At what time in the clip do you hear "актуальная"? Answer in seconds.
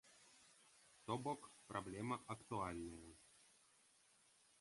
2.35-3.11